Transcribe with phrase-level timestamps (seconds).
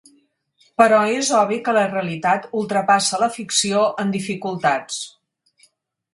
[0.81, 4.99] Però és obvi que la realitat ultrapassa la ficció en dificultats.